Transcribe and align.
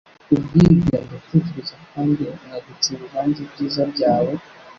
Kubwibyo 0.25 0.97
ndatekereza 1.05 1.75
kandi 1.91 2.23
nkagucira 2.45 2.95
urubanza 2.99 3.39
ibyiza 3.45 3.81
byawe 3.93 4.31